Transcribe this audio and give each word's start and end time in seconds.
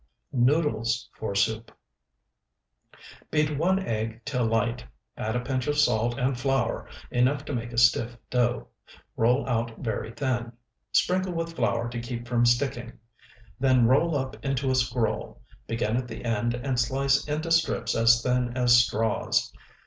NOODLES 0.33 1.11
FOR 1.13 1.35
SOUP 1.35 1.71
Beat 3.29 3.55
one 3.55 3.77
egg 3.77 4.19
till 4.25 4.45
light, 4.47 4.83
add 5.15 5.35
a 5.35 5.39
pinch 5.41 5.67
of 5.67 5.77
salt 5.77 6.17
and 6.17 6.39
flour 6.39 6.89
enough 7.11 7.45
to 7.45 7.53
make 7.53 7.71
a 7.71 7.77
stiff 7.77 8.17
dough. 8.31 8.67
Roll 9.15 9.47
out 9.47 9.77
very 9.77 10.11
thin; 10.11 10.53
sprinkle 10.91 11.33
with 11.33 11.53
flour 11.55 11.87
to 11.87 11.99
keep 12.01 12.27
from 12.27 12.47
sticking. 12.47 12.93
Then 13.59 13.85
roll 13.85 14.17
up 14.17 14.43
into 14.43 14.71
a 14.71 14.75
scroll, 14.75 15.39
begin 15.67 15.95
at 15.95 16.07
the 16.07 16.25
end, 16.25 16.55
and 16.55 16.79
slice 16.79 17.27
into 17.27 17.51
strips 17.51 17.93
as 17.95 18.23
thin 18.23 18.57
as 18.57 18.75
straws. 18.75 19.53